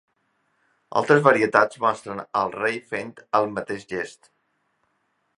Altres 1.01 1.19
varietats 1.25 1.77
mostren 1.83 2.21
al 2.41 2.53
rei 2.63 2.79
fent 2.93 3.11
el 3.41 3.51
mateix 3.59 3.85
gest. 3.93 4.31